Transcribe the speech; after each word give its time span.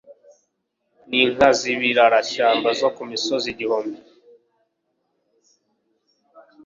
n'inka 1.09 1.49
z'ibirarashyamba 1.59 2.69
zo 2.79 2.89
ku 2.95 3.01
misozi 3.09 3.47
igihumbi. 3.53 3.99